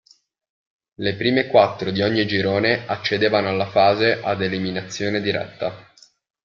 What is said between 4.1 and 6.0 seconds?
ad eliminazione diretta.